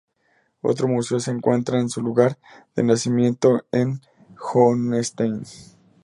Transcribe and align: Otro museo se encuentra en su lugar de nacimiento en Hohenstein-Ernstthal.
Otro 0.63 0.87
museo 0.87 1.19
se 1.19 1.29
encuentra 1.29 1.79
en 1.79 1.87
su 1.87 2.01
lugar 2.01 2.39
de 2.75 2.81
nacimiento 2.81 3.65
en 3.71 4.01
Hohenstein-Ernstthal. 4.35 5.75